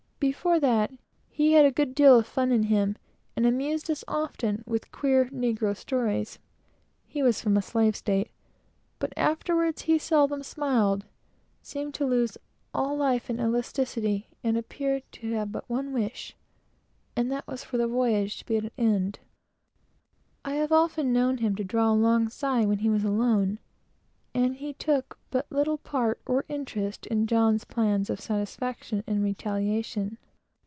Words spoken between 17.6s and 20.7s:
for the voyage to be at an end. I